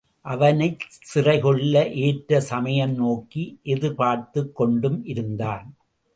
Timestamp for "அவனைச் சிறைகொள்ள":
0.25-1.89